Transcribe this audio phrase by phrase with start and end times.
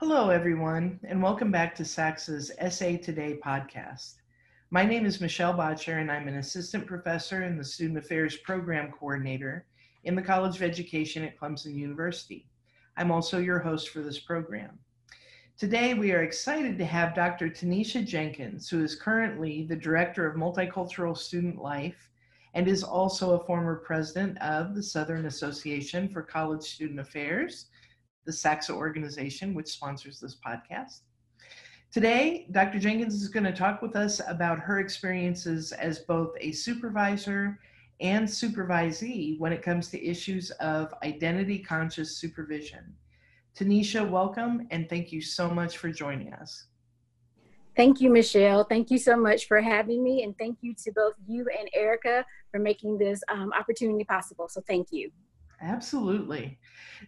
[0.00, 4.20] Hello, everyone, and welcome back to SACSA's SA Today podcast.
[4.70, 8.92] My name is Michelle Boettcher, and I'm an assistant professor and the Student Affairs Program
[8.92, 9.66] Coordinator
[10.04, 12.46] in the College of Education at Clemson University.
[12.96, 14.78] I'm also your host for this program.
[15.58, 17.48] Today, we are excited to have Dr.
[17.48, 22.08] Tanisha Jenkins, who is currently the Director of Multicultural Student Life
[22.54, 27.66] and is also a former president of the Southern Association for College Student Affairs
[28.28, 31.00] the SACSA organization, which sponsors this podcast.
[31.90, 32.78] Today, Dr.
[32.78, 37.58] Jenkins is going to talk with us about her experiences as both a supervisor
[38.00, 42.94] and supervisee when it comes to issues of identity conscious supervision.
[43.58, 46.66] Tanisha, welcome and thank you so much for joining us.
[47.76, 48.64] Thank you, Michelle.
[48.64, 52.26] Thank you so much for having me, and thank you to both you and Erica
[52.50, 54.48] for making this um, opportunity possible.
[54.48, 55.12] So, thank you.
[55.60, 56.58] Absolutely.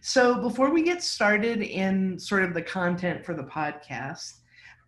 [0.01, 4.39] So before we get started in sort of the content for the podcast,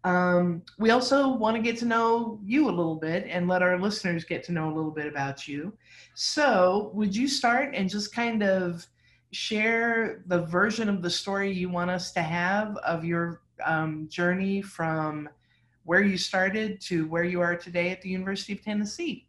[0.03, 3.79] um, we also want to get to know you a little bit and let our
[3.79, 5.71] listeners get to know a little bit about you.
[6.13, 8.85] So, would you start and just kind of
[9.31, 14.61] share the version of the story you want us to have of your um, journey
[14.61, 15.29] from
[15.85, 19.25] where you started to where you are today at the University of Tennessee?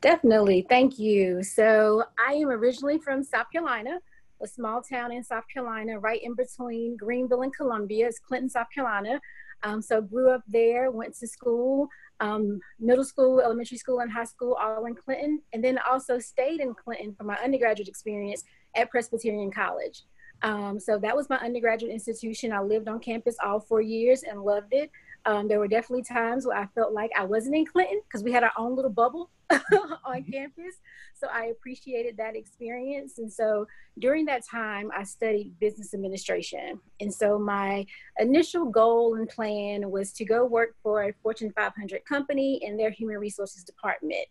[0.00, 0.64] Definitely.
[0.68, 1.42] Thank you.
[1.42, 3.98] So, I am originally from South Carolina,
[4.40, 8.06] a small town in South Carolina, right in between Greenville and Columbia.
[8.06, 9.20] It's Clinton, South Carolina.
[9.64, 11.88] Um, so, grew up there, went to school,
[12.20, 16.60] um, middle school, elementary school, and high school, all in Clinton, and then also stayed
[16.60, 18.44] in Clinton for my undergraduate experience
[18.76, 20.04] at Presbyterian College.
[20.42, 22.52] Um, so, that was my undergraduate institution.
[22.52, 24.92] I lived on campus all four years and loved it.
[25.26, 28.32] Um, there were definitely times where I felt like I wasn't in Clinton because we
[28.32, 30.30] had our own little bubble on mm-hmm.
[30.30, 30.76] campus.
[31.14, 33.18] So I appreciated that experience.
[33.18, 33.66] And so
[33.98, 36.80] during that time, I studied business administration.
[37.00, 37.84] And so my
[38.18, 42.90] initial goal and plan was to go work for a Fortune 500 company in their
[42.90, 44.26] human resources department.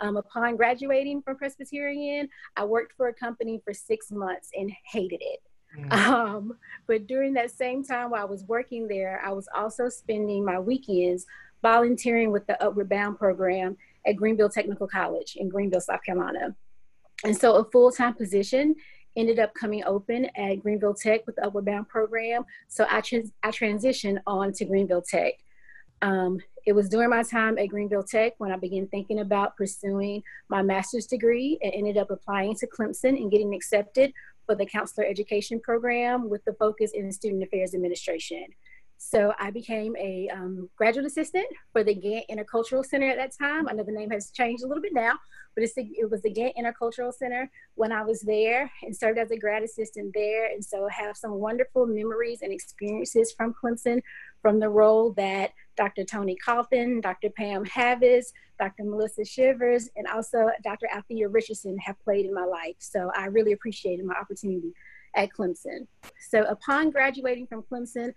[0.00, 5.20] Um, upon graduating from Presbyterian, I worked for a company for six months and hated
[5.20, 5.40] it.
[5.78, 5.92] Mm.
[6.08, 6.56] Um,
[6.86, 10.58] but during that same time while I was working there, I was also spending my
[10.58, 11.26] weekends
[11.62, 16.54] volunteering with the Upward Bound program at Greenville Technical College in Greenville, South Carolina.
[17.24, 18.74] And so a full time position
[19.16, 22.44] ended up coming open at Greenville Tech with the Upward Bound program.
[22.68, 25.34] So I, trans- I transitioned on to Greenville Tech.
[26.00, 30.22] Um, it was during my time at Greenville Tech when I began thinking about pursuing
[30.48, 34.12] my master's degree and ended up applying to Clemson and getting accepted
[34.48, 38.46] for the counselor education program with the focus in student affairs administration.
[38.96, 43.68] So I became a um, graduate assistant for the Gantt Intercultural Center at that time.
[43.68, 45.12] I know the name has changed a little bit now,
[45.54, 49.36] but it was the Gantt Intercultural Center when I was there and served as a
[49.36, 50.46] grad assistant there.
[50.46, 54.02] And so have some wonderful memories and experiences from Clemson
[54.40, 56.04] from the role that Dr.
[56.04, 57.30] Tony Cawthon, Dr.
[57.30, 58.82] Pam Havice, Dr.
[58.84, 60.88] Melissa Shivers, and also Dr.
[60.92, 62.74] Althea Richardson have played in my life.
[62.80, 64.74] So I really appreciated my opportunity
[65.14, 65.86] at Clemson.
[66.28, 68.12] So upon graduating from Clemson,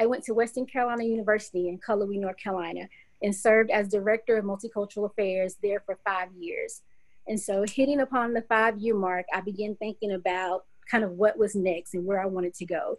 [0.00, 2.88] I went to Western Carolina University in Cullowhee, North Carolina,
[3.22, 6.82] and served as Director of Multicultural Affairs there for five years.
[7.28, 11.38] And so, hitting upon the five year mark, I began thinking about kind of what
[11.38, 12.98] was next and where I wanted to go.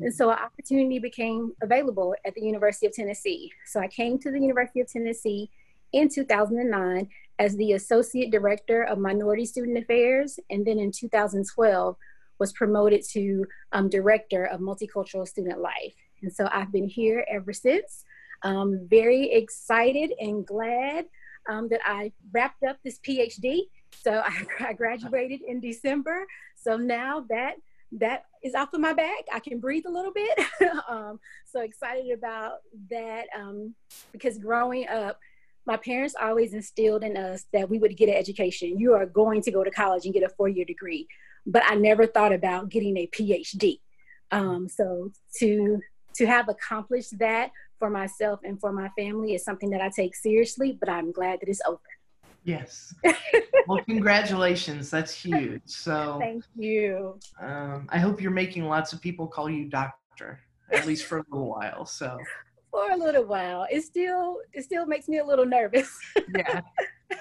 [0.00, 3.52] And so, an opportunity became available at the University of Tennessee.
[3.66, 5.50] So, I came to the University of Tennessee
[5.92, 7.08] in 2009
[7.38, 11.96] as the Associate Director of Minority Student Affairs, and then in 2012
[12.38, 15.94] was promoted to um, Director of Multicultural Student Life.
[16.22, 18.04] And so I've been here ever since.
[18.42, 21.06] Um, very excited and glad
[21.48, 23.68] um, that I wrapped up this PhD.
[24.02, 26.26] So I, I graduated in December.
[26.56, 27.54] So now that
[27.92, 29.24] that is off of my back.
[29.32, 30.38] I can breathe a little bit.
[30.88, 32.58] um, so excited about
[32.90, 33.74] that um,
[34.12, 35.18] because growing up,
[35.66, 38.78] my parents always instilled in us that we would get an education.
[38.78, 41.08] You are going to go to college and get a four year degree.
[41.44, 43.80] But I never thought about getting a PhD.
[44.30, 45.80] Um, so to
[46.16, 50.14] to have accomplished that for myself and for my family is something that I take
[50.16, 51.78] seriously, but I'm glad that it's over.
[52.46, 52.94] Yes.
[53.66, 54.88] well, congratulations.
[54.88, 55.62] That's huge.
[55.66, 57.18] So thank you.
[57.40, 60.38] Um, I hope you're making lots of people call you doctor,
[60.72, 61.84] at least for a little while.
[61.84, 62.16] So
[62.70, 65.90] for a little while, it still it still makes me a little nervous.
[66.36, 66.60] yeah.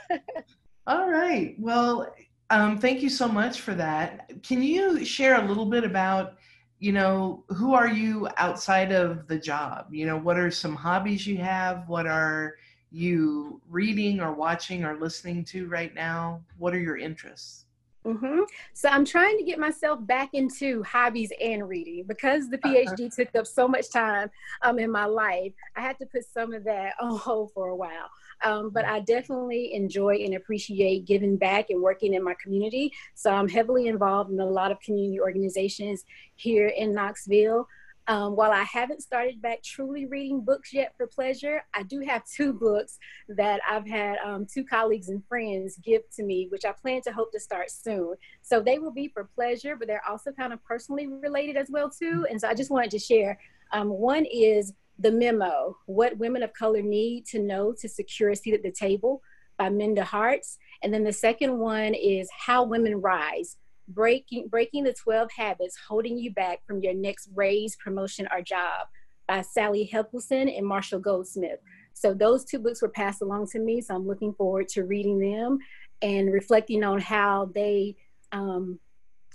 [0.87, 1.55] All right.
[1.57, 2.13] Well,
[2.51, 4.29] um, thank you so much for that.
[4.43, 6.35] Can you share a little bit about
[6.77, 9.87] you know, who are you outside of the job?
[9.91, 11.87] You know, what are some hobbies you have?
[11.87, 12.57] What are
[12.95, 16.41] you reading or watching or listening to right now?
[16.57, 17.65] What are your interests?
[18.05, 18.41] Mm-hmm.
[18.73, 23.09] So I'm trying to get myself back into hobbies and reading because the PhD uh-huh.
[23.15, 24.29] took up so much time
[24.61, 25.51] um, in my life.
[25.75, 28.09] I had to put some of that on hold for a while.
[28.43, 32.93] Um, but I definitely enjoy and appreciate giving back and working in my community.
[33.15, 36.05] So I'm heavily involved in a lot of community organizations
[36.35, 37.67] here in Knoxville.
[38.07, 42.23] Um, while I haven't started back truly reading books yet for pleasure, I do have
[42.35, 42.99] two books
[43.29, 47.11] that I've had um, two colleagues and friends give to me, which I plan to
[47.11, 48.15] hope to start soon.
[48.41, 51.89] So they will be for pleasure, but they're also kind of personally related as well
[51.89, 52.27] too.
[52.29, 53.39] And so I just wanted to share.
[53.71, 58.35] Um, one is the memo: What Women of Color Need to Know to Secure a
[58.35, 59.21] Seat at the Table
[59.57, 64.93] by Minda Harts, and then the second one is How Women Rise breaking breaking the
[64.93, 68.87] 12 habits holding you back from your next raise promotion or job
[69.27, 71.59] by sally helgesen and marshall goldsmith.
[71.93, 75.19] So those two books were passed along to me so i'm looking forward to reading
[75.19, 75.59] them
[76.01, 77.95] and reflecting on how they
[78.31, 78.79] um,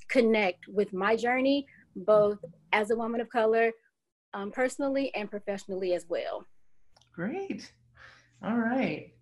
[0.08, 1.66] connect with my journey
[1.96, 2.38] both
[2.72, 3.72] as a woman of color
[4.34, 6.46] um, personally and professionally as well.
[7.12, 7.72] Great.
[8.42, 9.12] All right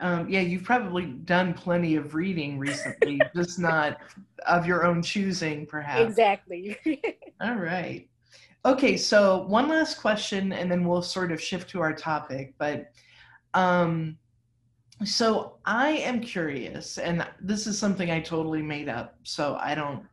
[0.00, 3.98] um, yeah, you've probably done plenty of reading recently, just not
[4.46, 6.02] of your own choosing, perhaps.
[6.02, 6.76] Exactly.
[7.40, 8.08] All right.
[8.66, 12.54] Okay, so one last question, and then we'll sort of shift to our topic.
[12.58, 12.90] But
[13.52, 14.16] um,
[15.04, 19.16] so I am curious, and this is something I totally made up.
[19.22, 20.04] So I don't,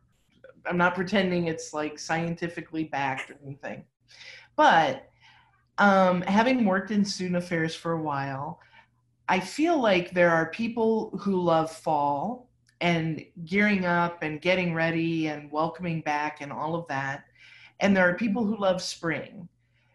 [0.66, 3.84] I'm not pretending it's like scientifically backed or anything.
[4.54, 5.08] But
[5.78, 8.60] um, having worked in student affairs for a while,
[9.28, 12.48] I feel like there are people who love fall
[12.80, 17.24] and gearing up and getting ready and welcoming back and all of that.
[17.80, 19.48] And there are people who love spring,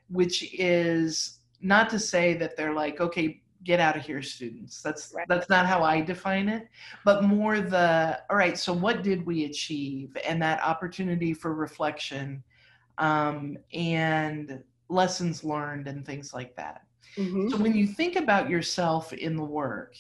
[0.10, 5.12] which is not to say that they're like, okay, get out of here students that's
[5.14, 5.28] right.
[5.28, 6.68] that's not how i define it
[7.04, 12.42] but more the all right so what did we achieve and that opportunity for reflection
[13.00, 17.50] um, and lessons learned and things like that Mm-hmm.
[17.50, 19.96] So when you think about yourself in the work,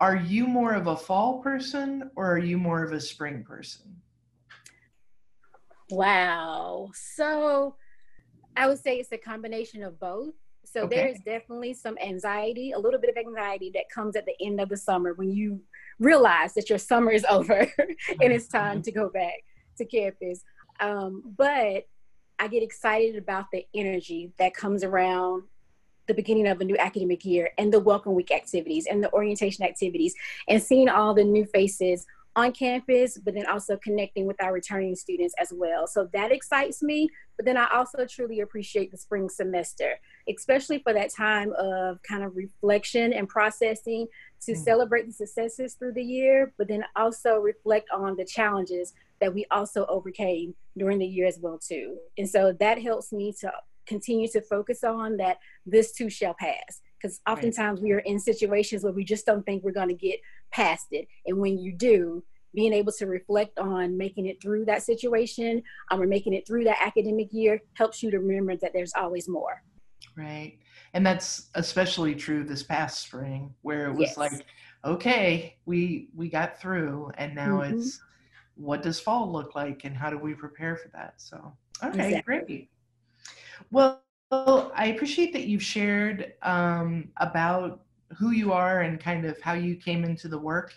[0.00, 3.96] are you more of a fall person or are you more of a spring person?
[5.90, 6.90] Wow.
[6.94, 7.76] So
[8.56, 10.34] I would say it's a combination of both.
[10.64, 10.96] So okay.
[10.96, 14.60] there is definitely some anxiety, a little bit of anxiety that comes at the end
[14.60, 15.60] of the summer when you
[15.98, 18.82] realize that your summer is over and it's time mm-hmm.
[18.82, 19.44] to go back
[19.78, 20.42] to campus.
[20.80, 21.86] Um, but
[22.38, 25.44] I get excited about the energy that comes around
[26.08, 29.64] the beginning of a new academic year and the welcome week activities and the orientation
[29.64, 30.14] activities
[30.48, 34.96] and seeing all the new faces on campus, but then also connecting with our returning
[34.96, 35.86] students as well.
[35.86, 37.10] So that excites me.
[37.36, 42.22] But then I also truly appreciate the spring semester, especially for that time of kind
[42.24, 44.06] of reflection and processing
[44.42, 44.62] to mm-hmm.
[44.62, 49.46] celebrate the successes through the year, but then also reflect on the challenges that we
[49.50, 51.96] also overcame during the year as well too.
[52.16, 53.52] And so that helps me to
[53.86, 57.84] continue to focus on that this too shall pass because oftentimes right.
[57.84, 60.20] we are in situations where we just don't think we're going to get
[60.52, 62.22] past it and when you do
[62.54, 66.64] being able to reflect on making it through that situation um, or making it through
[66.64, 69.62] that academic year helps you to remember that there's always more
[70.16, 70.58] right
[70.94, 74.16] and that's especially true this past spring where it was yes.
[74.16, 74.46] like
[74.84, 77.78] okay we we got through and now mm-hmm.
[77.78, 78.00] it's
[78.54, 81.52] what does fall look like and how do we prepare for that so
[81.82, 82.22] okay exactly.
[82.22, 82.68] great
[83.70, 87.82] well, I appreciate that you've shared um, about
[88.18, 90.74] who you are and kind of how you came into the work.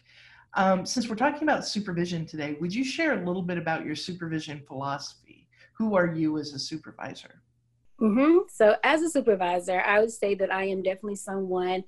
[0.56, 3.96] Um, since we're talking about supervision today, would you share a little bit about your
[3.96, 5.48] supervision philosophy?
[5.74, 7.42] Who are you as a supervisor?
[8.00, 8.40] Mm-hmm.
[8.50, 11.84] So, as a supervisor, I would say that I am definitely someone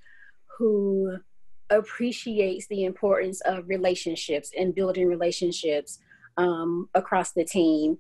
[0.58, 1.18] who
[1.70, 6.00] appreciates the importance of relationships and building relationships
[6.38, 7.98] um, across the team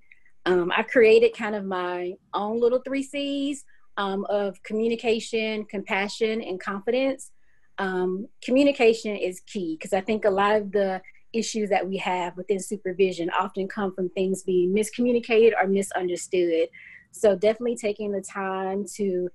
[0.47, 3.65] um, I created kind of my own little three C's
[3.97, 7.31] um, of communication, compassion, and confidence.
[7.79, 11.01] Um, communication is key because I think a lot of the
[11.33, 16.69] issues that we have within supervision often come from things being miscommunicated or misunderstood.
[17.11, 19.27] So, definitely taking the time to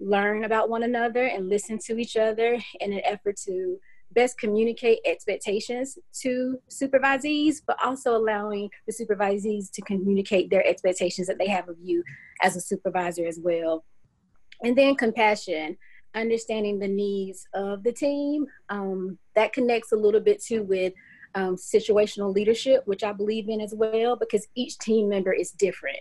[0.00, 3.78] learn about one another and listen to each other in an effort to
[4.12, 11.38] best communicate expectations to supervisees, but also allowing the supervisees to communicate their expectations that
[11.38, 12.02] they have of you
[12.42, 13.84] as a supervisor as well.
[14.62, 15.76] And then compassion,
[16.14, 18.46] understanding the needs of the team.
[18.68, 20.94] Um, that connects a little bit too with
[21.34, 25.98] um, situational leadership, which I believe in as well, because each team member is different.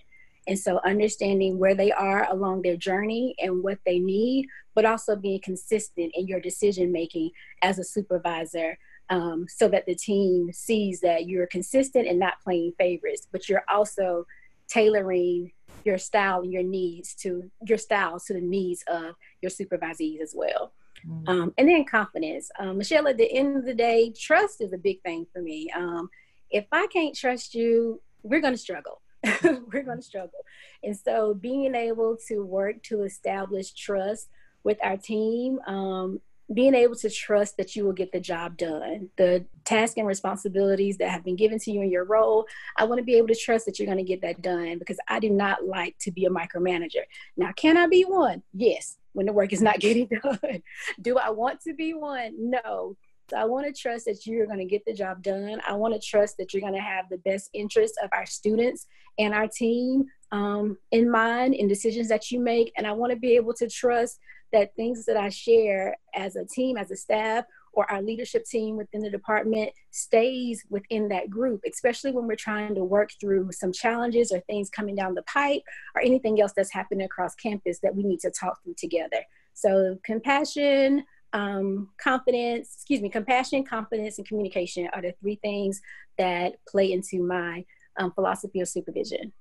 [0.47, 5.15] And so understanding where they are along their journey and what they need, but also
[5.15, 8.77] being consistent in your decision making as a supervisor
[9.09, 13.63] um, so that the team sees that you're consistent and not playing favorites, but you're
[13.69, 14.25] also
[14.67, 15.51] tailoring
[15.83, 20.33] your style and your needs to your styles to the needs of your supervisees as
[20.35, 20.73] well.
[21.07, 21.29] Mm-hmm.
[21.29, 22.49] Um, and then confidence.
[22.57, 25.69] Um, Michelle, at the end of the day, trust is a big thing for me.
[25.75, 26.09] Um,
[26.49, 29.01] if I can't trust you, we're going to struggle.
[29.43, 30.45] we're going to struggle.
[30.83, 34.29] And so being able to work to establish trust
[34.63, 36.19] with our team um,
[36.53, 40.97] being able to trust that you will get the job done, the tasks and responsibilities
[40.97, 42.45] that have been given to you in your role,
[42.77, 44.99] I want to be able to trust that you're going to get that done because
[45.07, 47.03] I do not like to be a micromanager.
[47.35, 48.43] Now, can I be one?
[48.53, 50.61] Yes, when the work is not getting done.
[51.01, 52.35] do I want to be one?
[52.37, 52.95] No.
[53.29, 55.59] So I want to trust that you're going to get the job done.
[55.67, 58.85] I want to trust that you're going to have the best interests of our students
[59.17, 62.71] and our team um, in mind in decisions that you make.
[62.77, 64.19] And I want to be able to trust
[64.53, 68.77] that things that I share as a team, as a staff, or our leadership team
[68.77, 73.71] within the department stays within that group, especially when we're trying to work through some
[73.71, 75.61] challenges or things coming down the pipe
[75.93, 79.19] or anything else that's happening across campus that we need to talk through together.
[79.53, 81.03] So, compassion,
[81.35, 85.81] um, confidence, excuse me, compassion, confidence, and communication are the three things
[86.17, 87.65] that play into my
[87.97, 89.31] um, philosophy of supervision.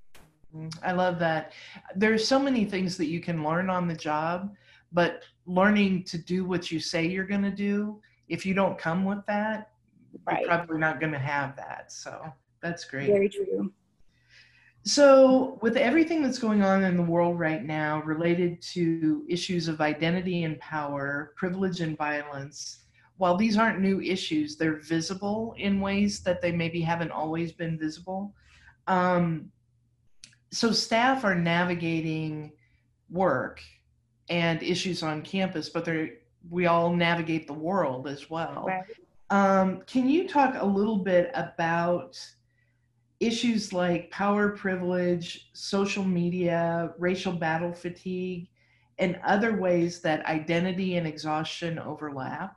[0.82, 1.52] I love that.
[1.96, 4.54] There's so many things that you can learn on the job
[4.94, 9.04] but learning to do what you say you're going to do if you don't come
[9.04, 9.72] with that
[10.24, 10.40] right.
[10.40, 12.24] you're probably not going to have that so
[12.62, 13.70] that's great very true
[14.84, 19.80] so with everything that's going on in the world right now related to issues of
[19.80, 22.80] identity and power privilege and violence
[23.16, 27.78] while these aren't new issues they're visible in ways that they maybe haven't always been
[27.78, 28.34] visible
[28.86, 29.50] um,
[30.54, 32.52] so staff are navigating
[33.10, 33.60] work
[34.28, 35.88] and issues on campus, but
[36.48, 38.64] we all navigate the world as well.
[38.66, 38.84] Right.
[39.30, 42.18] Um, can you talk a little bit about
[43.20, 48.48] issues like power privilege, social media, racial battle fatigue,
[48.98, 52.56] and other ways that identity and exhaustion overlap?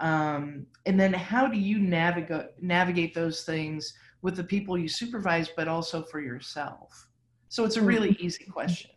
[0.00, 5.50] Um, and then how do you navigate navigate those things with the people you supervise,
[5.56, 7.08] but also for yourself?
[7.48, 8.26] So it's a really mm-hmm.
[8.26, 8.90] easy question.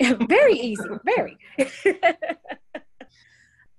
[0.28, 1.38] very easy, very.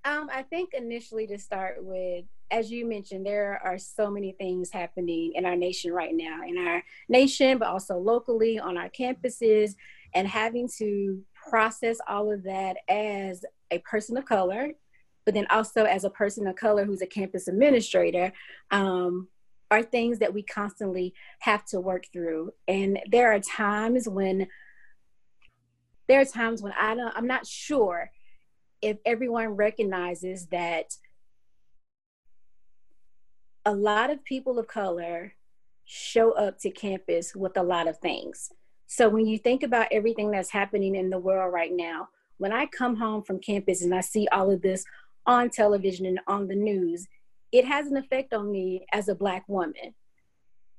[0.06, 4.70] um, I think initially to start with, as you mentioned, there are so many things
[4.72, 9.76] happening in our nation right now, in our nation, but also locally on our campuses,
[10.14, 14.72] and having to process all of that as a person of color,
[15.26, 18.32] but then also as a person of color who's a campus administrator.
[18.70, 19.30] Um,
[19.72, 22.52] are things that we constantly have to work through.
[22.68, 24.48] And there are times when
[26.10, 28.12] there are times when I don't, I'm not sure
[28.82, 30.98] if everyone recognizes that
[33.66, 35.34] a lot of people of color
[35.86, 38.52] show up to campus with a lot of things.
[38.88, 42.66] So when you think about everything that's happening in the world right now, when I
[42.66, 44.84] come home from campus and I see all of this
[45.26, 47.08] on television and on the news,
[47.52, 49.94] it has an effect on me as a Black woman.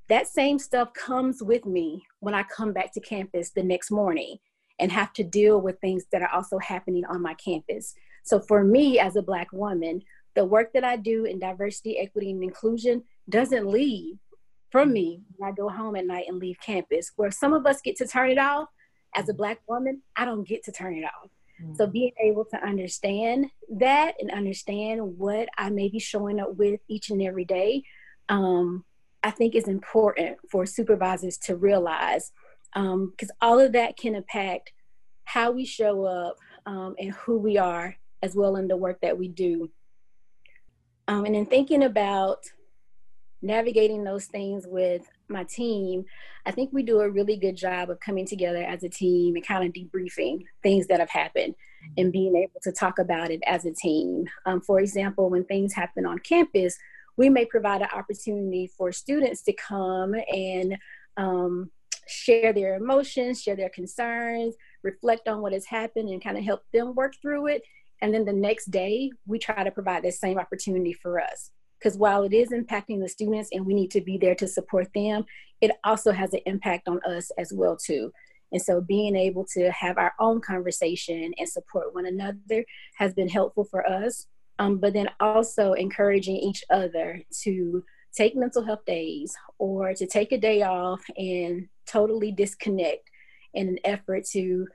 [0.09, 4.39] That same stuff comes with me when I come back to campus the next morning
[4.79, 7.95] and have to deal with things that are also happening on my campus.
[8.25, 10.03] So for me as a Black woman,
[10.35, 14.17] the work that I do in diversity, equity, and inclusion doesn't leave
[14.71, 17.13] from me when I go home at night and leave campus.
[17.17, 18.69] Where some of us get to turn it off,
[19.15, 21.31] as a Black woman, I don't get to turn it off.
[21.63, 21.75] Mm-hmm.
[21.75, 26.81] So being able to understand that and understand what I may be showing up with
[26.89, 27.85] each and every day,
[28.29, 28.85] um,
[29.23, 32.33] I think is important for supervisors to realize
[32.75, 34.73] because um, all of that can impact
[35.25, 39.19] how we show up um, and who we are as well in the work that
[39.19, 39.71] we do.
[41.13, 42.47] Um, and in thinking about
[43.43, 46.07] navigating those things with my team,
[46.47, 49.47] I think we do a really good job of coming together as a team and
[49.47, 51.55] kind of debriefing things that have happened
[51.99, 54.25] and being able to talk about it as a team.
[54.47, 56.79] Um, for example, when things happen on campus,
[57.19, 60.79] we may provide an opportunity for students to come and
[61.19, 61.71] um,
[62.09, 66.63] share their emotions, share their concerns, reflect on what has happened, and kind of help
[66.73, 67.63] them work through it.
[68.03, 71.53] And then the next day, we try to provide that same opportunity for us.
[71.79, 74.89] Because while it is impacting the students and we need to be there to support
[74.95, 75.25] them,
[75.61, 78.13] it also has an impact on us as well too.
[78.53, 82.65] And so being able to have our own conversation and support one another
[82.99, 84.27] has been helpful for us.
[84.59, 87.83] Um, but then also encouraging each other to
[88.15, 93.09] take mental health days or to take a day off and totally disconnect
[93.55, 94.67] in an effort to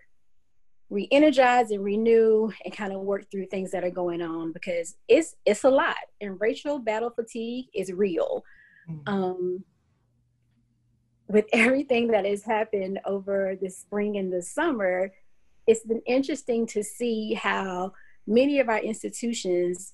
[0.89, 5.36] re-energize and renew and kind of work through things that are going on because it's
[5.46, 8.44] it's a lot and racial battle fatigue is real
[8.89, 9.13] mm-hmm.
[9.13, 9.63] um,
[11.27, 15.12] with everything that has happened over the spring and the summer
[15.67, 17.91] it's been interesting to see how
[18.25, 19.94] many of our institutions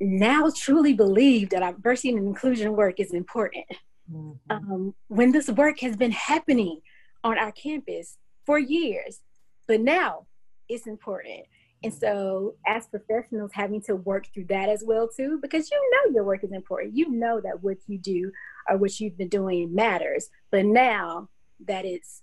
[0.00, 3.66] now truly believe that our diversity and inclusion work is important
[4.12, 4.32] mm-hmm.
[4.50, 6.80] um, when this work has been happening
[7.24, 9.22] on our campus for years
[9.66, 10.26] but now
[10.68, 11.44] it's important.
[11.82, 16.14] And so, as professionals, having to work through that as well too, because you know
[16.14, 16.96] your work is important.
[16.96, 18.32] You know that what you do
[18.68, 20.28] or what you've been doing matters.
[20.50, 21.28] But now
[21.66, 22.22] that it's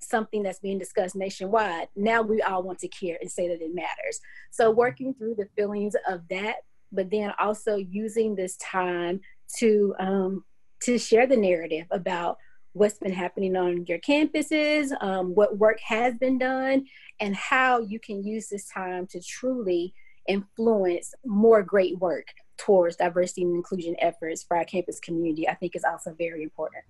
[0.00, 3.74] something that's being discussed nationwide, now we all want to care and say that it
[3.74, 4.20] matters.
[4.50, 6.56] So, working through the feelings of that,
[6.92, 9.20] but then also using this time
[9.58, 10.44] to um,
[10.82, 12.38] to share the narrative about
[12.72, 16.86] what's been happening on your campuses, um, what work has been done,
[17.18, 19.92] and how you can use this time to truly
[20.28, 25.74] influence more great work towards diversity and inclusion efforts for our campus community, I think
[25.74, 26.84] is also very important.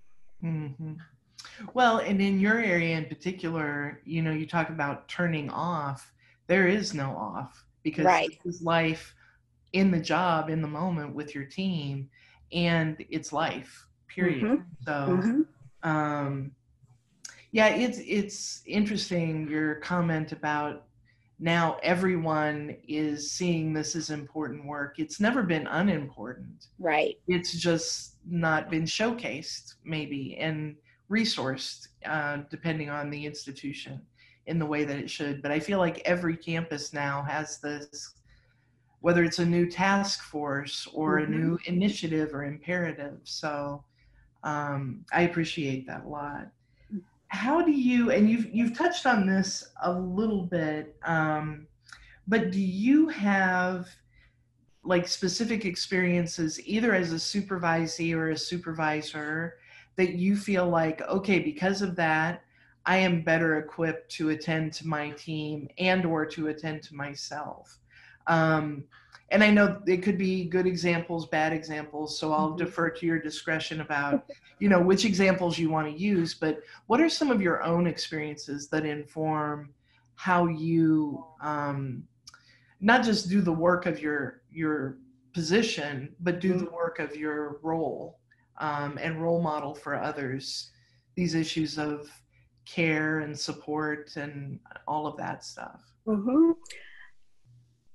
[0.44, 0.94] Mm-hmm.
[1.72, 6.12] Well, and in your area in particular, you know, you talk about turning off.
[6.48, 8.28] There is no off because right.
[8.44, 9.14] this is life
[9.72, 12.10] in the job, in the moment with your team,
[12.52, 14.42] and it's life, period.
[14.42, 14.62] Mm-hmm.
[14.84, 15.40] So, mm-hmm
[15.82, 16.52] um,
[17.52, 20.84] yeah, it's it's interesting your comment about
[21.40, 24.98] now everyone is seeing this as important work.
[24.98, 26.66] It's never been unimportant.
[26.78, 27.18] Right.
[27.28, 30.76] It's just not been showcased, maybe, and
[31.10, 34.00] resourced, uh, depending on the institution,
[34.46, 35.40] in the way that it should.
[35.40, 38.14] But I feel like every campus now has this,
[39.00, 41.32] whether it's a new task force or mm-hmm.
[41.32, 43.18] a new initiative or imperative.
[43.24, 43.82] So
[44.42, 46.48] um, I appreciate that a lot.
[47.28, 51.66] How do you and you've you've touched on this a little bit, um,
[52.26, 53.86] but do you have
[54.82, 59.58] like specific experiences either as a supervisee or a supervisor
[59.96, 62.42] that you feel like okay because of that
[62.86, 67.78] i am better equipped to attend to my team and or to attend to myself
[68.26, 68.84] um,
[69.30, 72.18] and I know it could be good examples, bad examples.
[72.18, 72.64] So I'll mm-hmm.
[72.64, 76.34] defer to your discretion about, you know, which examples you want to use.
[76.34, 79.72] But what are some of your own experiences that inform
[80.16, 82.02] how you um,
[82.80, 84.98] not just do the work of your your
[85.32, 86.74] position, but do the mm-hmm.
[86.74, 88.18] work of your role
[88.58, 90.70] um, and role model for others
[91.14, 92.08] these issues of
[92.64, 95.82] care and support and all of that stuff.
[96.06, 96.52] Mm-hmm.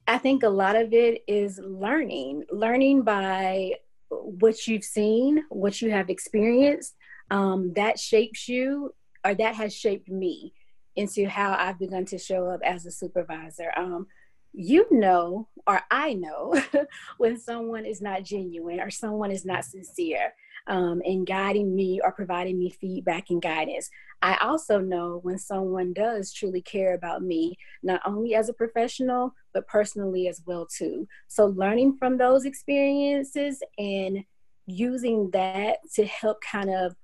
[0.08, 3.74] I think a lot of it is learning, learning by
[4.10, 6.96] what you've seen, what you have experienced.
[7.32, 10.54] Um, that shapes you, or that has shaped me
[10.96, 13.72] into how I've begun to show up as a supervisor.
[13.76, 14.08] Um,
[14.54, 16.54] you know, or I know,
[17.18, 20.34] when someone is not genuine or someone is not sincere
[20.68, 23.90] um, in guiding me or providing me feedback and guidance.
[24.22, 29.34] I also know when someone does truly care about me, not only as a professional,
[29.54, 31.08] but personally as well too.
[31.28, 34.24] So learning from those experiences and
[34.66, 36.96] using that to help kind of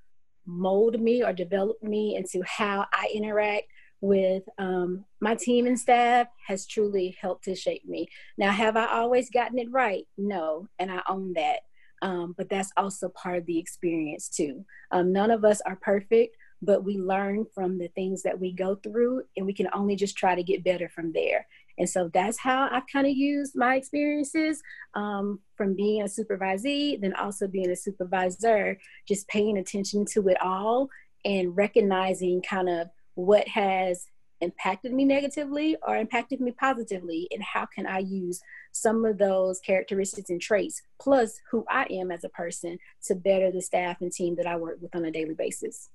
[0.45, 3.67] mold me or develop me into how I interact
[4.01, 8.07] with um, my team and staff has truly helped to shape me.
[8.35, 10.07] Now, have I always gotten it right?
[10.17, 11.59] No, and I own that
[12.01, 14.65] um, but that's also part of the experience too.
[14.91, 18.75] Um, none of us are perfect, but we learn from the things that we go
[18.75, 21.47] through, and we can only just try to get better from there.
[21.77, 24.61] And so that's how I've kind of used my experiences
[24.93, 30.41] um, from being a supervisee, then also being a supervisor, just paying attention to it
[30.41, 30.89] all
[31.25, 34.05] and recognizing kind of what has
[34.41, 39.59] impacted me negatively or impacted me positively and how can i use some of those
[39.59, 44.11] characteristics and traits plus who i am as a person to better the staff and
[44.11, 45.89] team that i work with on a daily basis.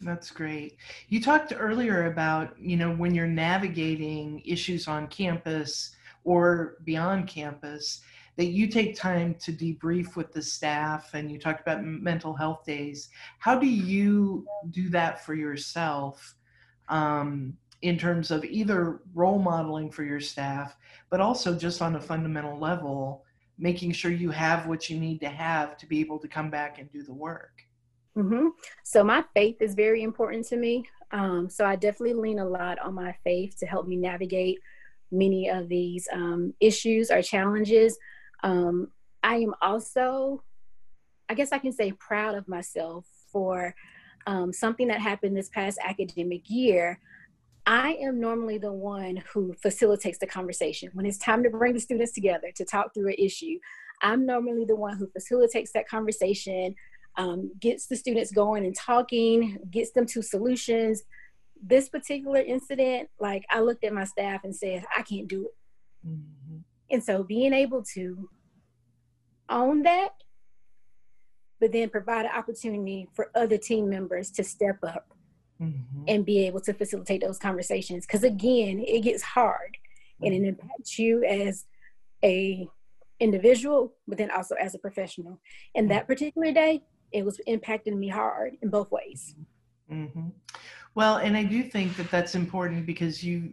[0.00, 0.76] That's great.
[1.08, 8.00] You talked earlier about you know when you're navigating issues on campus or beyond campus
[8.36, 12.64] that you take time to debrief with the staff and you talked about mental health
[12.64, 13.08] days.
[13.40, 16.36] How do you do that for yourself?
[16.88, 20.76] Um, in terms of either role modeling for your staff,
[21.10, 23.24] but also just on a fundamental level,
[23.58, 26.78] making sure you have what you need to have to be able to come back
[26.78, 27.62] and do the work.
[28.16, 28.48] Mm-hmm.
[28.82, 30.84] So, my faith is very important to me.
[31.12, 34.58] Um, so, I definitely lean a lot on my faith to help me navigate
[35.12, 37.96] many of these um, issues or challenges.
[38.42, 38.88] Um,
[39.22, 40.42] I am also,
[41.28, 43.74] I guess I can say, proud of myself for
[44.26, 46.98] um, something that happened this past academic year
[47.68, 50.88] I am normally the one who facilitates the conversation.
[50.94, 53.58] When it's time to bring the students together to talk through an issue,
[54.00, 56.74] I'm normally the one who facilitates that conversation,
[57.16, 61.02] um, gets the students going and talking, gets them to solutions.
[61.62, 66.08] This particular incident, like I looked at my staff and said, I can't do it.
[66.08, 66.58] Mm-hmm.
[66.90, 68.30] And so being able to
[69.50, 70.14] own that,
[71.60, 75.12] but then provide an opportunity for other team members to step up
[75.60, 76.02] mm-hmm.
[76.06, 78.06] and be able to facilitate those conversations.
[78.06, 79.76] Because again, it gets hard
[80.22, 80.48] and it mm-hmm.
[80.48, 81.66] impacts you as
[82.24, 82.68] a
[83.20, 85.40] individual, but then also as a professional.
[85.74, 85.94] And mm-hmm.
[85.94, 89.34] that particular day, it was impacting me hard in both ways.
[89.90, 90.28] Mm-hmm.
[90.94, 93.52] Well, and I do think that that's important because you,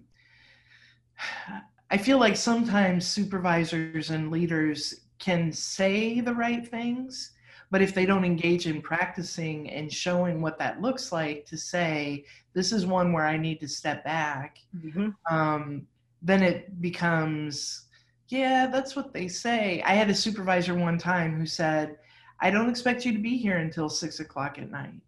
[1.92, 7.32] I feel like sometimes supervisors and leaders can say the right things,
[7.72, 12.26] but if they don't engage in practicing and showing what that looks like to say,
[12.54, 15.10] this is one where I need to step back, mm-hmm.
[15.34, 15.88] um,
[16.22, 17.86] then it becomes,
[18.30, 19.82] yeah, that's what they say.
[19.86, 21.98] I had a supervisor one time who said,
[22.40, 25.02] I don't expect you to be here until six o'clock at night.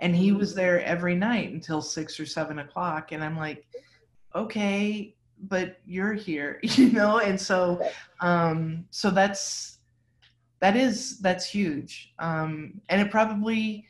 [0.00, 0.58] And he was mm-hmm.
[0.58, 3.12] there every night until six or seven o'clock.
[3.12, 3.66] And I'm like,
[4.34, 7.18] okay, but you're here, you know?
[7.18, 7.84] And so,
[8.20, 9.77] um, so that's,
[10.60, 12.12] that is, that's huge.
[12.18, 13.86] Um, and it probably,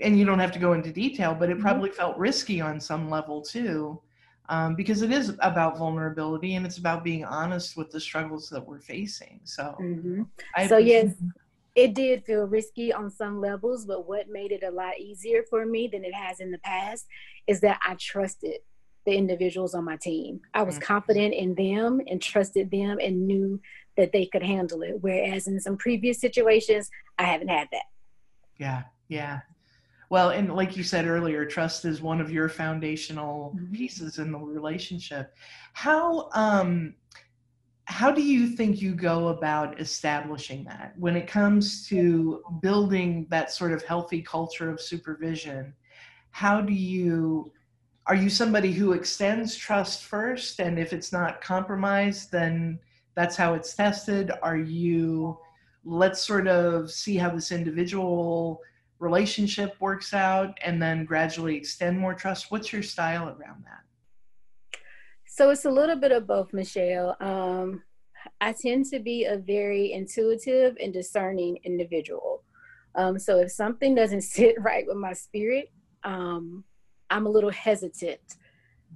[0.00, 1.62] and you don't have to go into detail, but it mm-hmm.
[1.62, 4.00] probably felt risky on some level too.
[4.48, 8.64] Um, because it is about vulnerability and it's about being honest with the struggles that
[8.64, 9.40] we're facing.
[9.42, 10.22] So, mm-hmm.
[10.68, 11.14] so yes,
[11.74, 15.66] it did feel risky on some levels, but what made it a lot easier for
[15.66, 17.06] me than it has in the past
[17.48, 18.60] is that I trusted
[19.04, 20.40] the individuals on my team.
[20.54, 20.84] I was mm-hmm.
[20.84, 23.60] confident in them and trusted them and knew
[23.96, 24.98] that they could handle it.
[25.00, 27.84] Whereas in some previous situations, I haven't had that.
[28.58, 29.40] Yeah, yeah.
[30.08, 33.74] Well, and like you said earlier, trust is one of your foundational mm-hmm.
[33.74, 35.34] pieces in the relationship.
[35.72, 36.94] How um
[37.86, 43.52] how do you think you go about establishing that when it comes to building that
[43.52, 45.72] sort of healthy culture of supervision
[46.32, 47.50] how do you
[48.08, 52.78] are you somebody who extends trust first and if it's not compromised then
[53.16, 55.38] that's how it's tested are you
[55.84, 58.60] let's sort of see how this individual
[58.98, 63.86] relationship works out and then gradually extend more trust what's your style around that
[65.36, 67.14] so it's a little bit of both, Michelle.
[67.20, 67.82] Um,
[68.40, 72.42] I tend to be a very intuitive and discerning individual.
[72.94, 75.70] Um, so if something doesn't sit right with my spirit,
[76.04, 76.64] um,
[77.10, 78.36] I'm a little hesitant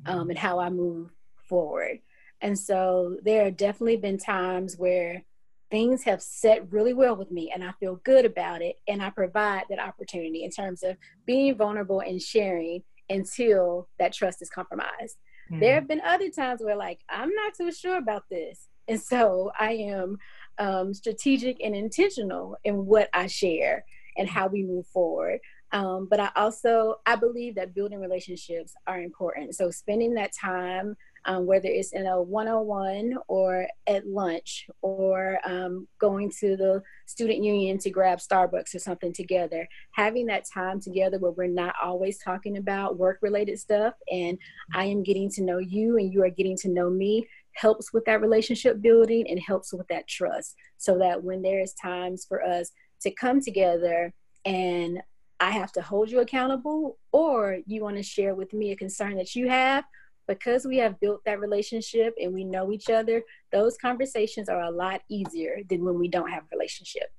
[0.06, 1.10] um, in how I move
[1.46, 1.98] forward.
[2.40, 5.24] And so there have definitely been times where
[5.70, 8.76] things have set really well with me and I feel good about it.
[8.88, 14.42] And I provide that opportunity in terms of being vulnerable and sharing until that trust
[14.42, 15.16] is compromised.
[15.50, 15.60] Mm.
[15.60, 18.68] There have been other times where, like, I'm not too sure about this.
[18.88, 20.18] And so I am
[20.58, 23.84] um, strategic and intentional in what I share
[24.16, 25.38] and how we move forward.
[25.72, 29.54] Um, but I also I believe that building relationships are important.
[29.54, 35.86] So spending that time um, whether it's in a one-on-one or at lunch or um,
[35.98, 39.68] going to the student union to grab starbucks or something together.
[39.92, 44.38] Having that time together where we're not always talking about work-related stuff and
[44.74, 48.04] i am getting to know you and you are getting to know me helps with
[48.06, 50.54] that relationship building and helps with that trust.
[50.78, 52.70] So that when there's times for us
[53.02, 54.12] to come together
[54.44, 55.00] and
[55.40, 59.16] I have to hold you accountable, or you want to share with me a concern
[59.16, 59.84] that you have,
[60.26, 64.70] because we have built that relationship and we know each other, those conversations are a
[64.70, 67.10] lot easier than when we don't have a relationship.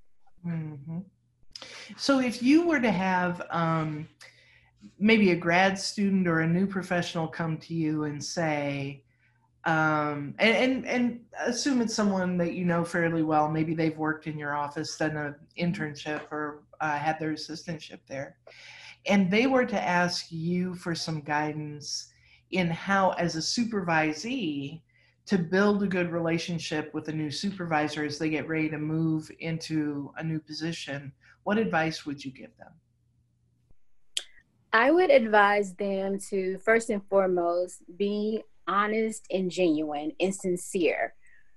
[0.45, 0.99] Mm-hmm.
[1.97, 4.07] So, if you were to have um,
[4.97, 9.03] maybe a grad student or a new professional come to you and say,
[9.65, 13.47] um, and, and, and assume it's someone that you know fairly well.
[13.47, 18.37] Maybe they've worked in your office, done an internship, or uh, had their assistantship there,
[19.05, 22.10] and they were to ask you for some guidance
[22.51, 24.81] in how, as a supervisee,
[25.25, 29.31] to build a good relationship with a new supervisor as they get ready to move
[29.39, 31.11] into a new position,
[31.43, 32.71] what advice would you give them?
[34.73, 41.13] I would advise them to first and foremost be honest and genuine and sincere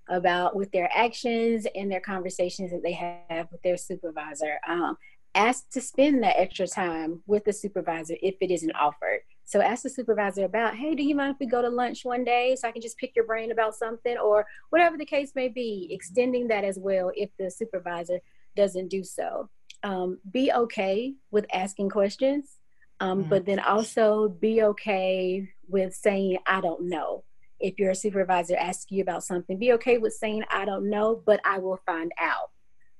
[0.08, 4.58] about with their actions and their conversations that they have with their supervisor.
[4.68, 4.96] Um,
[5.34, 9.20] ask to spend that extra time with the supervisor if it isn't offered.
[9.54, 12.24] So ask the supervisor about, hey, do you mind if we go to lunch one
[12.24, 15.46] day so I can just pick your brain about something or whatever the case may
[15.46, 18.18] be, extending that as well if the supervisor
[18.56, 19.48] doesn't do so.
[19.84, 22.56] Um, be okay with asking questions.
[22.98, 23.28] Um, mm-hmm.
[23.28, 27.22] But then also be okay with saying, I don't know.
[27.60, 31.38] If your supervisor asks you about something, be okay with saying, I don't know, but
[31.44, 32.50] I will find out.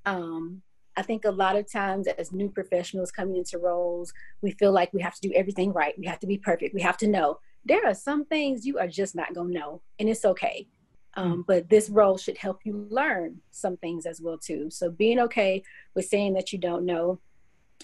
[0.07, 0.63] Um,
[0.97, 4.93] I think a lot of times as new professionals coming into roles, we feel like
[4.93, 5.99] we have to do everything right.
[5.99, 6.75] We have to be perfect.
[6.75, 7.41] We have to know.
[7.65, 10.67] There are some things you are just not going to know, and it's okay.
[11.17, 14.69] Um, but this role should help you learn some things as well too.
[14.71, 15.63] So being okay
[15.95, 17.21] with saying that you don't know,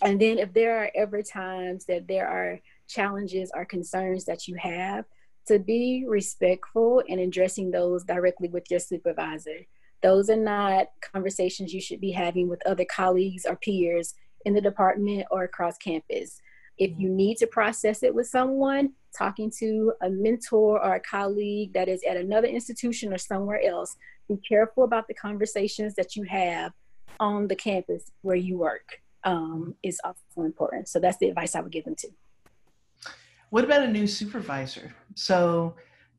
[0.02, 4.56] and then if there are ever times that there are challenges or concerns that you
[4.56, 5.04] have,
[5.46, 9.66] to be respectful and addressing those directly with your supervisor.
[10.02, 14.60] Those are not conversations you should be having with other colleagues or peers in the
[14.60, 16.40] department or across campus.
[16.78, 21.74] If you need to process it with someone, talking to a mentor or a colleague
[21.74, 23.96] that is at another institution or somewhere else,
[24.28, 26.72] be careful about the conversations that you have
[27.18, 30.88] on the campus where you work um, is also important.
[30.88, 32.08] So that's the advice I would give them to.
[33.50, 34.94] What about a new supervisor?
[35.16, 35.74] So,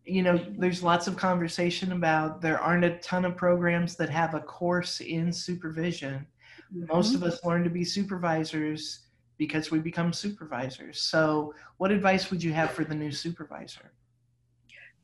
[0.06, 4.34] you know, there's lots of conversation about there aren't a ton of programs that have
[4.34, 6.26] a course in supervision.
[6.74, 6.92] Mm-hmm.
[6.92, 9.02] Most of us learn to be supervisors
[9.38, 11.02] because we become supervisors.
[11.02, 13.92] So, what advice would you have for the new supervisor?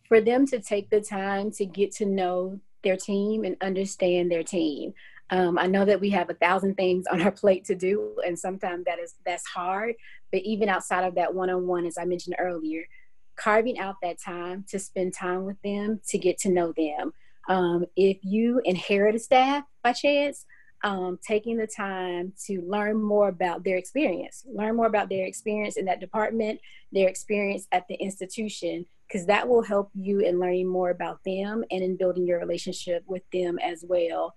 [0.07, 4.43] For them to take the time to get to know their team and understand their
[4.43, 4.93] team.
[5.29, 8.37] Um, I know that we have a thousand things on our plate to do, and
[8.37, 9.95] sometimes that is that's hard.
[10.31, 12.87] But even outside of that one-on-one, as I mentioned earlier,
[13.37, 17.13] carving out that time to spend time with them to get to know them.
[17.47, 20.45] Um, if you inherit a staff by chance,
[20.83, 25.77] um, taking the time to learn more about their experience, learn more about their experience
[25.77, 26.59] in that department,
[26.91, 31.63] their experience at the institution, because that will help you in learning more about them
[31.71, 34.35] and in building your relationship with them as well.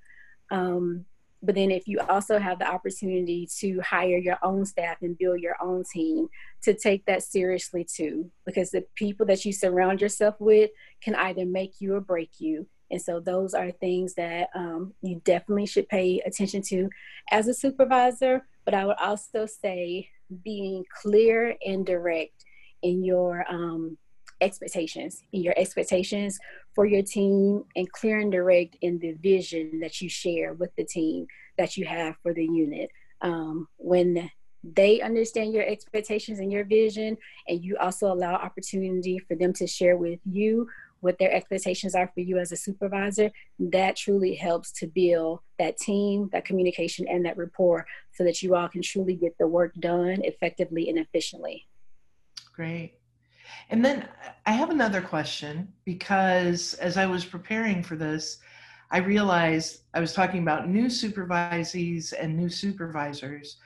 [0.50, 1.04] Um,
[1.42, 5.40] but then if you also have the opportunity to hire your own staff and build
[5.40, 6.28] your own team
[6.62, 10.70] to take that seriously too because the people that you surround yourself with
[11.02, 12.66] can either make you or break you.
[12.90, 16.90] And so those are things that um, you definitely should pay attention to
[17.30, 18.46] as a supervisor.
[18.64, 20.10] But i would also say
[20.44, 22.44] being clear and direct
[22.82, 23.96] in your um,
[24.40, 26.38] expectations in your expectations
[26.74, 30.84] for your team and clear and direct in the vision that you share with the
[30.84, 31.26] team
[31.58, 32.90] that you have for the unit.
[33.22, 34.30] Um, when
[34.62, 37.16] they understand your expectations and your vision,
[37.48, 40.68] and you also allow opportunity for them to share with you
[41.00, 45.78] what their expectations are for you as a supervisor, that truly helps to build that
[45.78, 49.72] team, that communication, and that rapport so that you all can truly get the work
[49.80, 51.66] done effectively and efficiently.
[52.52, 52.99] Great.
[53.70, 54.08] And then
[54.46, 58.38] I have another question because as I was preparing for this,
[58.90, 63.58] I realized I was talking about new supervisees and new supervisors.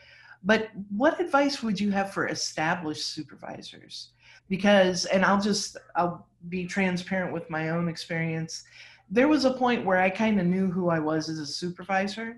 [0.42, 4.10] But what advice would you have for established supervisors?
[4.50, 8.64] Because, and I'll just, I'll be transparent with my own experience.
[9.10, 12.36] There was a point where I kind of knew who I was as a supervisor.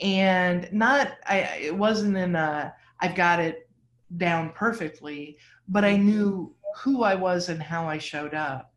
[0.00, 3.68] And not, I, it wasn't in a, I've got it
[4.16, 5.38] down perfectly,
[5.68, 8.72] but I knew who I was and how I showed up.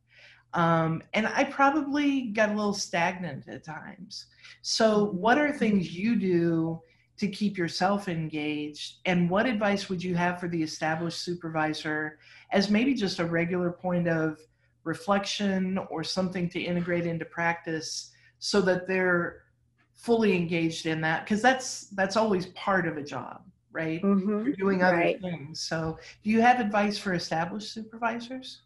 [0.53, 4.25] Um, and I probably got a little stagnant at times.
[4.61, 6.81] So, what are things you do
[7.17, 8.97] to keep yourself engaged?
[9.05, 12.19] And what advice would you have for the established supervisor
[12.51, 14.39] as maybe just a regular point of
[14.83, 19.43] reflection or something to integrate into practice so that they're
[19.93, 21.23] fully engaged in that?
[21.23, 24.01] Because that's that's always part of a job right?
[24.01, 24.45] Mm-hmm.
[24.45, 25.21] You're doing other right.
[25.21, 25.61] things.
[25.61, 28.61] So, do you have advice for established supervisors?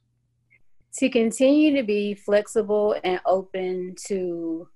[0.97, 4.67] To continue to be flexible and open to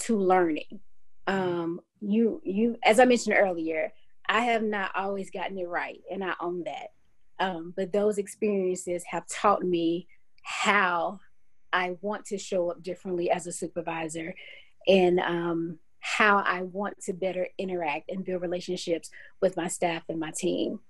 [0.00, 0.80] to learning.
[1.26, 3.92] Um, you you as I mentioned earlier,
[4.28, 6.92] I have not always gotten it right, and I own that.
[7.40, 10.06] Um, but those experiences have taught me
[10.42, 11.18] how
[11.72, 14.34] I want to show up differently as a supervisor,
[14.86, 19.08] and um, how I want to better interact and build relationships
[19.40, 20.80] with my staff and my team.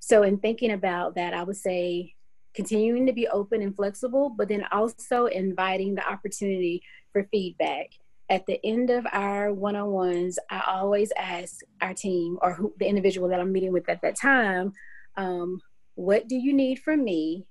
[0.00, 2.14] So, in thinking about that, I would say
[2.54, 6.82] continuing to be open and flexible, but then also inviting the opportunity
[7.12, 7.90] for feedback.
[8.28, 12.74] At the end of our one on ones, I always ask our team or who,
[12.78, 14.72] the individual that I'm meeting with at that time,
[15.16, 15.60] um,
[15.94, 17.46] what do you need from me?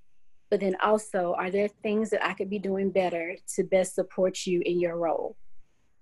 [0.50, 4.46] But then also, are there things that I could be doing better to best support
[4.46, 5.38] you in your role?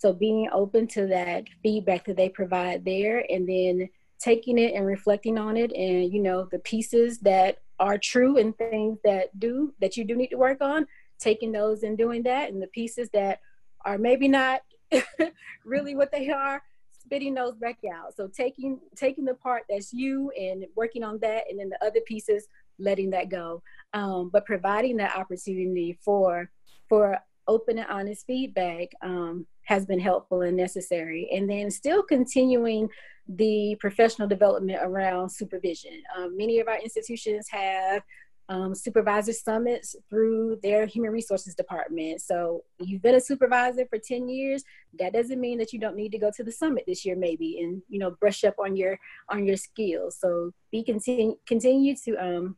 [0.01, 3.87] So being open to that feedback that they provide there and then
[4.19, 8.57] taking it and reflecting on it and you know the pieces that are true and
[8.57, 10.87] things that do that you do need to work on
[11.19, 13.41] taking those and doing that and the pieces that
[13.85, 14.61] are maybe not
[15.65, 16.63] really what they are
[17.11, 18.15] spitting those back out.
[18.15, 21.99] So taking taking the part that's you and working on that, and then the other
[22.07, 22.47] pieces,
[22.79, 23.61] letting that go.
[23.93, 26.49] Um, but providing that opportunity for
[26.89, 31.29] for open and honest feedback um, has been helpful and necessary.
[31.33, 32.89] And then still continuing
[33.27, 36.01] the professional development around supervision.
[36.17, 38.01] Um, many of our institutions have
[38.49, 42.21] um, supervisor summits through their human resources department.
[42.21, 44.63] So you've been a supervisor for 10 years.
[44.99, 47.61] That doesn't mean that you don't need to go to the summit this year, maybe,
[47.61, 50.17] and you know, brush up on your on your skills.
[50.19, 52.57] So be continue continue to um,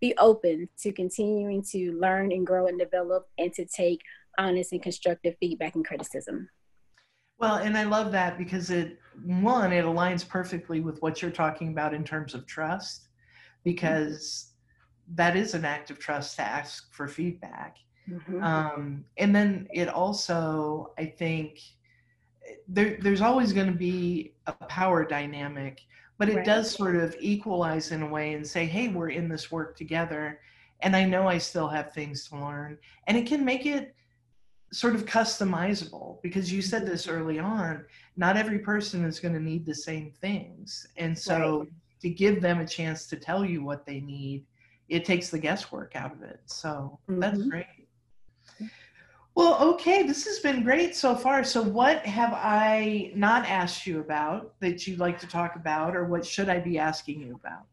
[0.00, 4.00] be open to continuing to learn and grow and develop, and to take
[4.38, 6.48] honest and constructive feedback and criticism.
[7.38, 11.68] Well, and I love that because it one it aligns perfectly with what you're talking
[11.68, 13.08] about in terms of trust,
[13.64, 14.52] because
[15.14, 17.76] that is an act of trust to ask for feedback.
[18.08, 18.42] Mm-hmm.
[18.42, 21.60] Um, and then it also, I think,
[22.68, 25.80] there, there's always going to be a power dynamic,
[26.18, 26.44] but it right.
[26.44, 30.40] does sort of equalize in a way and say, hey, we're in this work together.
[30.80, 32.78] And I know I still have things to learn.
[33.06, 33.94] And it can make it
[34.74, 37.16] sort of customizable because you said this mm-hmm.
[37.16, 37.84] early on
[38.16, 40.86] not every person is going to need the same things.
[40.96, 41.68] And so right.
[42.00, 44.44] to give them a chance to tell you what they need
[44.88, 46.40] it takes the guesswork out of it.
[46.46, 47.20] So mm-hmm.
[47.20, 47.66] that's great.
[49.34, 51.42] Well, okay, this has been great so far.
[51.42, 56.04] So, what have I not asked you about that you'd like to talk about, or
[56.04, 57.64] what should I be asking you about?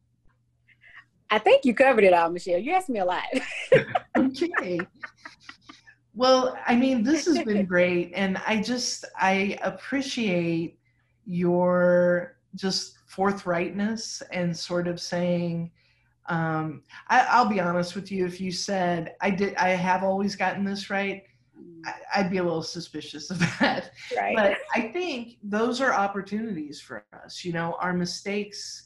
[1.29, 2.57] I think you covered it all, Michelle.
[2.57, 3.25] You asked me a lot.
[4.17, 4.79] okay.
[6.13, 8.11] Well, I mean, this has been great.
[8.15, 10.77] And I just, I appreciate
[11.25, 15.71] your just forthrightness and sort of saying,
[16.27, 18.25] um, I, will be honest with you.
[18.25, 21.23] If you said I did, I have always gotten this right.
[22.13, 23.91] I, would be a little suspicious of that.
[24.15, 24.35] Right.
[24.35, 27.43] But I think those are opportunities for us.
[27.43, 28.83] You know, our mistakes.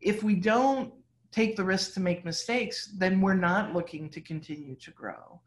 [0.00, 0.92] If we don't
[1.30, 5.40] take the risk to make mistakes, then we're not looking to continue to grow.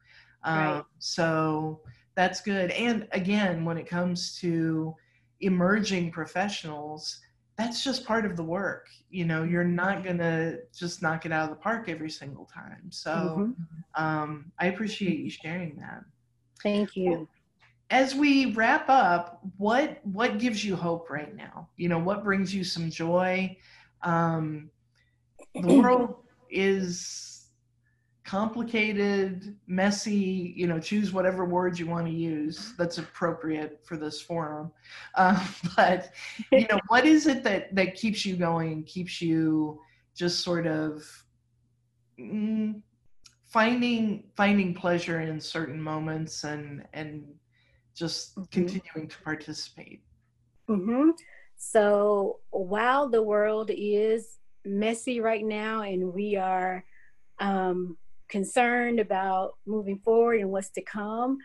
[0.46, 0.78] Right.
[0.78, 1.82] Um, so
[2.16, 2.72] that's good.
[2.72, 4.96] And again, when it comes to
[5.42, 7.20] emerging professionals,
[7.58, 11.44] that's just part of the work you know you're not gonna just knock it out
[11.44, 14.04] of the park every single time so mm-hmm.
[14.04, 16.04] um, i appreciate you sharing that
[16.62, 17.28] thank you
[17.90, 22.54] as we wrap up what what gives you hope right now you know what brings
[22.54, 23.56] you some joy
[24.02, 24.70] um,
[25.56, 26.16] the world
[26.50, 27.33] is
[28.24, 34.22] complicated, messy, you know, choose whatever word you want to use that's appropriate for this
[34.22, 34.72] forum.
[35.16, 36.12] Uh, but,
[36.52, 39.80] you know, what is it that, that keeps you going, keeps you
[40.16, 41.04] just sort of
[42.20, 42.82] mm,
[43.46, 47.26] finding, finding pleasure in certain moments and, and
[47.94, 48.44] just mm-hmm.
[48.52, 50.02] continuing to participate?
[50.70, 51.12] Mm-hmm.
[51.58, 56.86] So while the world is messy right now and we are
[57.40, 61.38] um, concerned about moving forward and what's to come,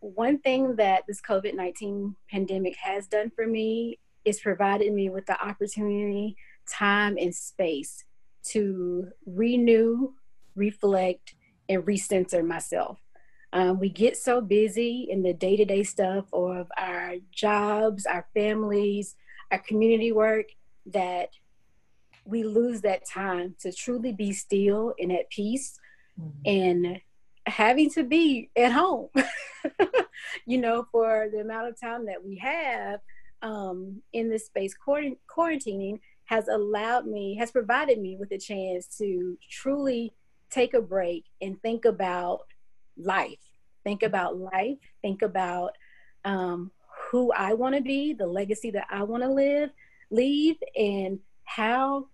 [0.00, 5.26] one thing that this COVID 19 pandemic has done for me is provided me with
[5.26, 6.36] the opportunity,
[6.70, 8.04] time, and space
[8.44, 10.12] to renew,
[10.54, 11.34] reflect,
[11.68, 12.98] and recenter myself.
[13.52, 18.26] Um, we get so busy in the day to day stuff of our jobs, our
[18.34, 19.16] families,
[19.50, 20.46] our community work
[20.86, 21.30] that
[22.28, 25.80] we lose that time to truly be still and at peace
[26.20, 26.38] mm-hmm.
[26.44, 27.00] and
[27.46, 29.08] having to be at home,
[30.46, 33.00] you know, for the amount of time that we have
[33.40, 39.38] um, in this space quarantining has allowed me, has provided me with a chance to
[39.50, 40.12] truly
[40.50, 42.40] take a break and think about
[42.98, 43.38] life.
[43.84, 45.72] Think about life, think about
[46.26, 46.70] um,
[47.10, 49.70] who I want to be, the legacy that I want to live,
[50.10, 52.08] leave, and how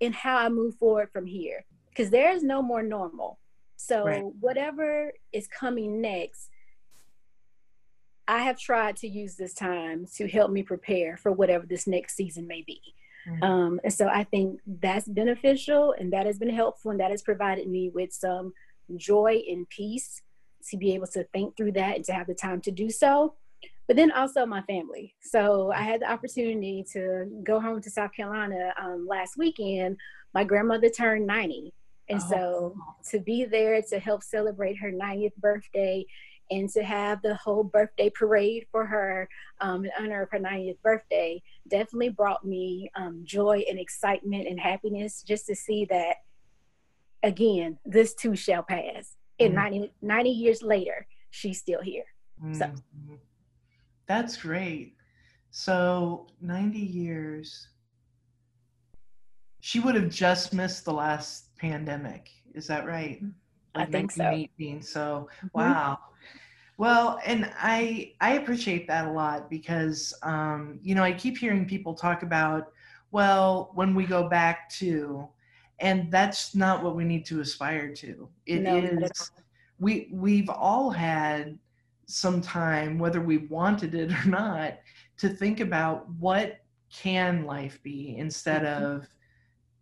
[0.00, 3.38] and how I move forward from here because there is no more normal.
[3.76, 4.24] So right.
[4.40, 6.50] whatever is coming next,
[8.26, 12.16] I have tried to use this time to help me prepare for whatever this next
[12.16, 12.80] season may be.
[13.28, 13.42] Mm-hmm.
[13.42, 17.22] Um, and so I think that's beneficial and that has been helpful and that has
[17.22, 18.52] provided me with some
[18.96, 20.22] joy and peace
[20.70, 23.34] to be able to think through that and to have the time to do so.
[23.86, 25.14] But then also my family.
[25.20, 29.98] So I had the opportunity to go home to South Carolina um, last weekend.
[30.32, 31.72] My grandmother turned 90.
[32.08, 32.30] And oh.
[32.30, 32.76] so
[33.10, 36.06] to be there to help celebrate her 90th birthday
[36.50, 39.28] and to have the whole birthday parade for her
[39.60, 44.60] um, in honor of her 90th birthday definitely brought me um, joy and excitement and
[44.60, 46.16] happiness just to see that,
[47.22, 49.16] again, this too shall pass.
[49.40, 49.74] And mm-hmm.
[49.74, 52.04] 90, 90 years later, she's still here.
[52.42, 52.54] Mm-hmm.
[52.54, 52.70] So
[54.06, 54.96] that's great.
[55.50, 57.68] So 90 years.
[59.60, 62.28] She would have just missed the last pandemic.
[62.54, 63.22] Is that right?
[63.74, 64.46] Like I think so.
[64.80, 65.46] So mm-hmm.
[65.54, 65.98] wow.
[66.76, 71.66] Well, and I I appreciate that a lot because um, you know I keep hearing
[71.66, 72.72] people talk about
[73.12, 75.28] well when we go back to,
[75.78, 78.28] and that's not what we need to aspire to.
[78.46, 79.30] It no, is
[79.78, 81.58] we we've all had
[82.06, 84.78] some time whether we wanted it or not
[85.16, 88.84] to think about what can life be instead mm-hmm.
[88.84, 89.08] of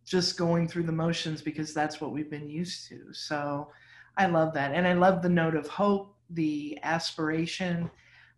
[0.05, 3.13] just going through the motions because that's what we've been used to.
[3.13, 3.69] So
[4.17, 4.73] I love that.
[4.73, 7.91] And I love the note of hope, the aspiration,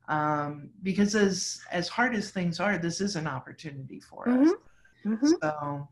[0.08, 4.48] um, because as, as hard as things are, this is an opportunity for mm-hmm.
[4.48, 4.54] us.
[5.06, 5.26] Mm-hmm.
[5.42, 5.88] So,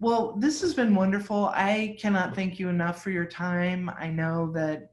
[0.00, 1.50] well, this has been wonderful.
[1.54, 3.90] I cannot thank you enough for your time.
[3.98, 4.92] I know that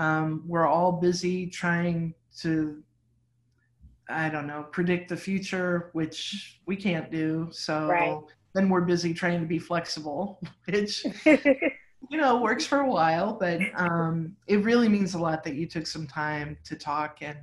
[0.00, 2.82] um, we're all busy trying to
[4.08, 7.48] I don't know, predict the future, which we can't do.
[7.52, 8.18] So right.
[8.54, 13.60] then we're busy trying to be flexible, which you know works for a while, but
[13.74, 17.38] um, it really means a lot that you took some time to talk and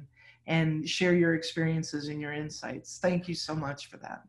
[0.47, 2.99] and share your experiences and your insights.
[3.01, 4.23] Thank you so much for that.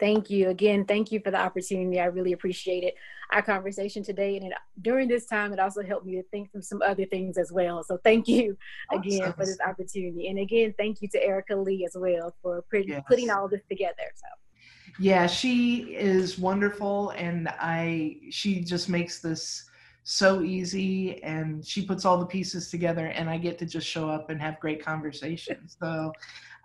[0.00, 0.86] Thank you again.
[0.86, 2.00] Thank you for the opportunity.
[2.00, 2.94] I really appreciate it.
[3.32, 4.52] Our conversation today, and it,
[4.82, 7.82] during this time, it also helped me to think through some other things as well.
[7.84, 8.56] So thank you
[8.92, 9.32] again awesome.
[9.34, 13.02] for this opportunity, and again, thank you to Erica Lee as well for yes.
[13.08, 13.94] putting all this together.
[14.14, 14.92] So.
[14.98, 19.66] Yeah, she is wonderful, and I she just makes this
[20.02, 24.08] so easy and she puts all the pieces together and i get to just show
[24.08, 26.10] up and have great conversations so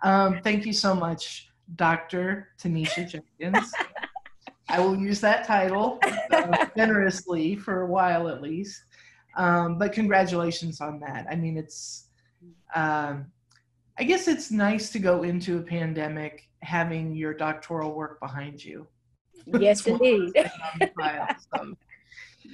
[0.02, 2.50] um, thank you so much Dr.
[2.58, 3.08] Tanisha
[3.40, 3.72] Jenkins.
[4.68, 5.98] I will use that title
[6.32, 8.82] uh, generously for a while at least.
[9.36, 11.26] Um, but congratulations on that.
[11.30, 12.06] I mean, it's,
[12.74, 13.26] um,
[13.98, 18.86] I guess it's nice to go into a pandemic having your doctoral work behind you.
[19.46, 20.32] Yes, indeed.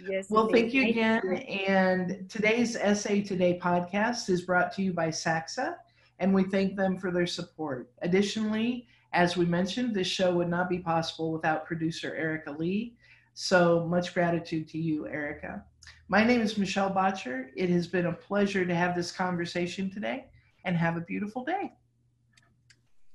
[0.08, 0.60] Yes, well, indeed.
[0.60, 1.20] thank you again.
[1.22, 1.56] Thank you.
[1.66, 5.74] And today's SA Today podcast is brought to you by SACSA,
[6.18, 7.90] and we thank them for their support.
[8.00, 12.96] Additionally, as we mentioned, this show would not be possible without producer Erica Lee.
[13.34, 15.64] So much gratitude to you, Erica.
[16.08, 17.48] My name is Michelle Boettcher.
[17.56, 20.26] It has been a pleasure to have this conversation today
[20.64, 21.72] and have a beautiful day.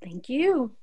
[0.02, 0.76] Thank you.